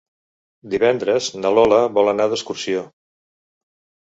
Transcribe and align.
Divendres 0.73 1.27
na 1.43 1.51
Lola 1.57 1.83
vol 1.99 2.11
anar 2.13 2.27
d'excursió. 2.33 2.83